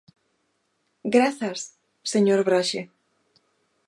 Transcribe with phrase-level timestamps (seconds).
[1.15, 1.59] Grazas,
[2.13, 2.81] señor Braxe.